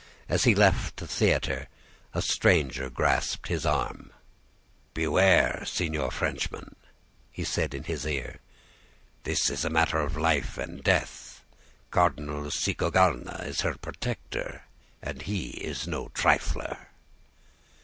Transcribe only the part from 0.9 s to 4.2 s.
the theatre, a stranger grasped his arm.